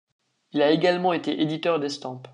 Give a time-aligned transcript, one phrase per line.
[0.53, 2.27] Il a également été éditeur d'estampes.